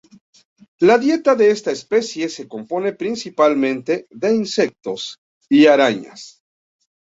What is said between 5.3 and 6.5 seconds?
y arañas.